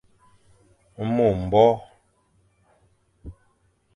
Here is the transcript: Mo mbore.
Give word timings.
Mo 1.13 1.27
mbore. 1.41 1.77